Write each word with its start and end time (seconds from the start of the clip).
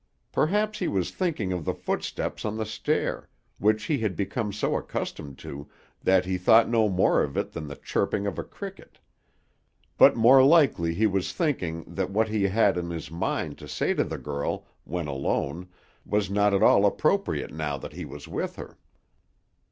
Perhaps 0.31 0.79
he 0.79 0.87
was 0.87 1.11
thinking 1.11 1.53
of 1.53 1.63
the 1.63 1.75
footstep 1.75 2.43
on 2.43 2.57
the 2.57 2.65
stair, 2.65 3.29
which 3.59 3.83
he 3.83 3.99
had 3.99 4.15
become 4.15 4.51
so 4.51 4.75
accustomed 4.75 5.37
to 5.37 5.69
that 6.01 6.25
he 6.25 6.39
thought 6.39 6.67
no 6.67 6.89
more 6.89 7.21
of 7.21 7.37
it 7.37 7.51
than 7.51 7.67
the 7.67 7.75
chirping 7.75 8.25
of 8.25 8.39
a 8.39 8.43
cricket; 8.43 8.97
but 9.99 10.15
more 10.15 10.43
likely 10.43 10.95
he 10.95 11.05
was 11.05 11.33
thinking 11.33 11.83
that 11.85 12.09
what 12.09 12.29
he 12.29 12.45
had 12.45 12.77
in 12.79 12.89
his 12.89 13.11
mind 13.11 13.59
to 13.59 13.67
say 13.67 13.93
to 13.93 14.03
the 14.03 14.17
girl, 14.17 14.65
when 14.85 15.05
alone, 15.05 15.67
was 16.03 16.31
not 16.31 16.51
at 16.51 16.63
all 16.63 16.83
appropriate 16.87 17.53
now 17.53 17.77
that 17.77 17.93
he 17.93 18.03
was 18.03 18.27
with 18.27 18.55
her. 18.55 18.79